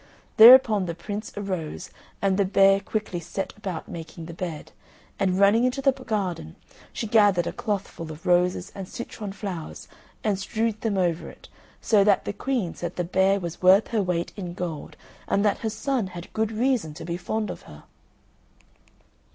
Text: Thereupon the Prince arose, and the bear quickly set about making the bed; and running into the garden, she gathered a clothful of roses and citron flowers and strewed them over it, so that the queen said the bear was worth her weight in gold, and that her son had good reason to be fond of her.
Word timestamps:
Thereupon 0.37 0.87
the 0.87 0.95
Prince 0.95 1.31
arose, 1.37 1.91
and 2.23 2.35
the 2.35 2.43
bear 2.43 2.79
quickly 2.79 3.19
set 3.19 3.53
about 3.55 3.87
making 3.87 4.25
the 4.25 4.33
bed; 4.33 4.71
and 5.19 5.37
running 5.39 5.63
into 5.63 5.79
the 5.79 5.91
garden, 5.91 6.55
she 6.91 7.05
gathered 7.05 7.45
a 7.45 7.51
clothful 7.51 8.09
of 8.11 8.25
roses 8.25 8.71
and 8.73 8.87
citron 8.87 9.31
flowers 9.31 9.87
and 10.23 10.39
strewed 10.39 10.81
them 10.81 10.97
over 10.97 11.29
it, 11.29 11.49
so 11.81 12.03
that 12.03 12.25
the 12.25 12.33
queen 12.33 12.73
said 12.73 12.95
the 12.95 13.03
bear 13.03 13.39
was 13.39 13.61
worth 13.61 13.89
her 13.89 14.01
weight 14.01 14.33
in 14.35 14.55
gold, 14.55 14.97
and 15.27 15.45
that 15.45 15.59
her 15.59 15.69
son 15.69 16.07
had 16.07 16.33
good 16.33 16.51
reason 16.51 16.95
to 16.95 17.05
be 17.05 17.15
fond 17.15 17.51
of 17.51 17.61
her. 17.69 17.83